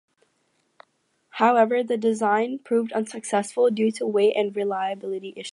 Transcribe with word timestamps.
However, 1.29 1.83
the 1.83 1.95
design 1.95 2.57
proved 2.57 2.91
unsuccessful 2.93 3.69
due 3.69 3.91
to 3.91 4.07
weight 4.07 4.35
and 4.35 4.55
reliability 4.55 5.31
issues. 5.37 5.49